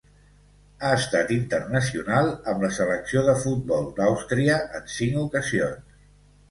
[0.87, 6.05] Ha estat internacional amb la Selecció de futbol d'Àustria en cinc ocasions.